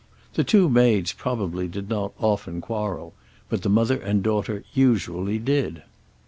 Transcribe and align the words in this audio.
The 0.33 0.43
two 0.43 0.67
maids 0.67 1.13
probably 1.13 1.67
did 1.67 1.87
not 1.87 2.13
often 2.19 2.59
quarrel, 2.59 3.13
but 3.49 3.61
the 3.61 3.69
mother 3.69 3.99
and 3.99 4.23
daughter 4.23 4.63
usually 4.73 5.37
did. 5.37 5.83